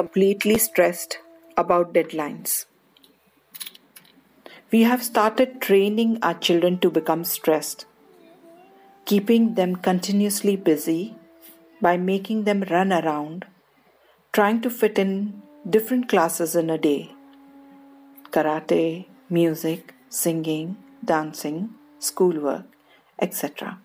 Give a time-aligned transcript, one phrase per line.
[0.00, 1.18] completely stressed
[1.56, 2.66] about deadlines.
[4.72, 7.86] We have started training our children to become stressed,
[9.04, 11.16] keeping them continuously busy
[11.80, 13.46] by making them run around,
[14.32, 17.10] trying to fit in different classes in a day
[18.30, 22.66] karate, music, singing, dancing, schoolwork,
[23.18, 23.78] etc.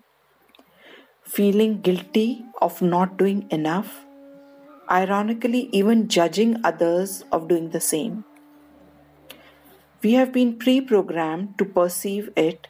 [1.22, 4.06] Feeling guilty of not doing enough
[4.90, 8.24] ironically, even judging others of doing the same.
[10.02, 12.68] We have been pre programmed to perceive it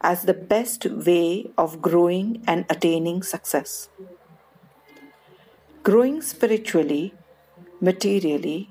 [0.00, 3.88] as the best way of growing and attaining success.
[5.82, 7.14] Growing spiritually,
[7.80, 8.70] materially,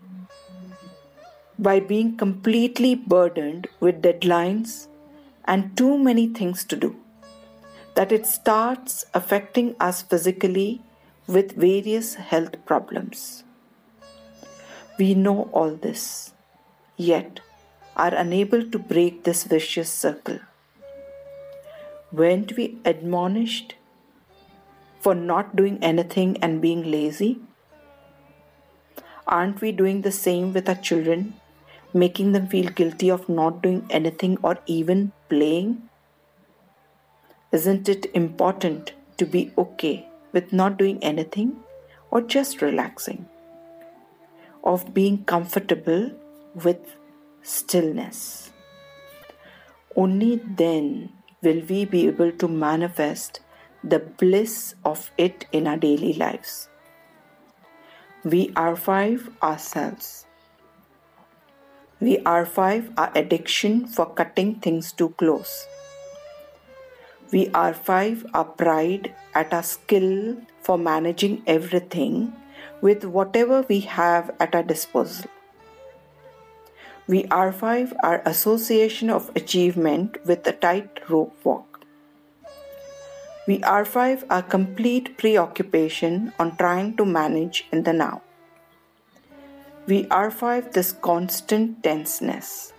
[1.58, 4.88] by being completely burdened with deadlines
[5.46, 6.96] and too many things to do,
[7.96, 10.82] that it starts affecting us physically
[11.28, 13.44] with various health problems.
[15.00, 16.34] We know all this,
[16.98, 17.40] yet
[17.96, 20.40] are unable to break this vicious circle.
[22.12, 23.76] Weren't we admonished
[25.00, 27.40] for not doing anything and being lazy?
[29.28, 31.36] Aren't we doing the same with our children,
[32.04, 35.90] making them feel guilty of not doing anything or even playing?
[37.52, 41.56] Isn't it important to be okay with not doing anything
[42.12, 43.26] or just relaxing,
[44.64, 46.12] of being comfortable
[46.64, 46.96] with
[47.42, 48.52] stillness.
[49.96, 53.40] Only then will we be able to manifest
[53.84, 56.70] the bliss of it in our daily lives.
[58.24, 60.25] We are five ourselves.
[62.02, 65.66] We R5 our addiction for cutting things too close.
[67.32, 72.34] We R5 our pride at our skill for managing everything
[72.82, 75.30] with whatever we have at our disposal.
[77.08, 81.86] We R5 our association of achievement with a tight rope walk.
[83.48, 88.22] We R5 our complete preoccupation on trying to manage in the now.
[89.88, 92.74] We R5 this constant tenseness.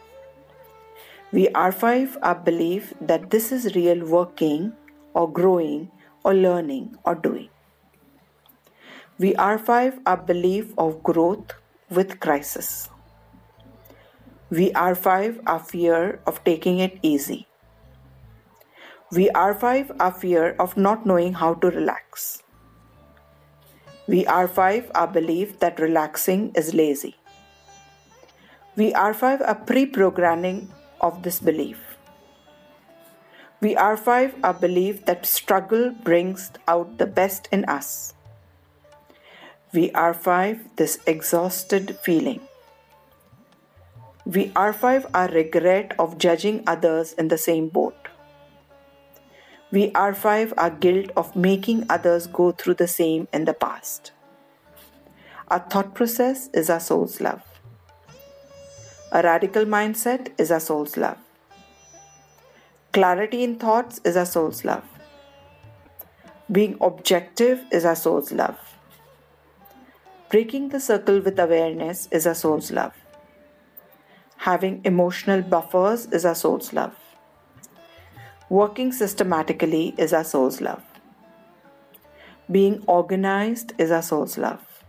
[1.30, 4.72] We R5 our belief that this is real working
[5.14, 5.92] or growing
[6.24, 7.48] or learning or doing.
[9.18, 11.52] We R5 our belief of growth
[11.90, 12.90] with crisis.
[14.50, 17.46] We R5 our fear of taking it easy.
[19.12, 22.42] We R5 our fear of not knowing how to relax.
[24.08, 27.16] We R5 our belief that relaxing is lazy.
[28.76, 31.80] We R5 our pre programming of this belief.
[33.60, 38.14] We R5 our belief that struggle brings out the best in us.
[39.72, 42.40] We R5 this exhausted feeling.
[44.24, 48.05] We R5 our regret of judging others in the same boat.
[49.72, 54.12] We R5 our guilt of making others go through the same in the past.
[55.48, 57.42] Our thought process is our soul's love.
[59.10, 61.18] A radical mindset is our soul's love.
[62.92, 64.84] Clarity in thoughts is our soul's love.
[66.50, 68.58] Being objective is our soul's love.
[70.30, 72.94] Breaking the circle with awareness is our soul's love.
[74.38, 76.94] Having emotional buffers is our soul's love.
[78.48, 80.82] Working systematically is our soul's love.
[82.48, 84.84] Being organized is our soul's love.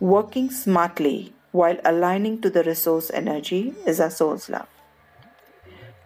[0.00, 4.66] Working smartly while aligning to the resource energy is our soul's love.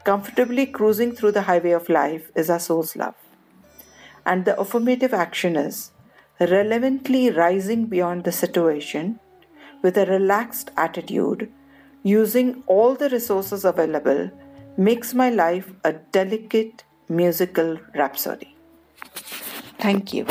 [0.05, 3.15] Comfortably cruising through the highway of life is our soul's love.
[4.27, 5.93] And the affirmative action is
[6.39, 9.21] relevantly rising beyond the situation
[9.81, 11.51] with a relaxed attitude,
[12.03, 14.31] using all the resources available,
[14.77, 18.55] makes my life a delicate musical rhapsody.
[19.79, 20.27] Thank you.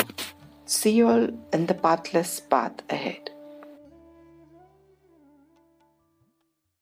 [0.66, 3.30] See you all in the pathless path ahead.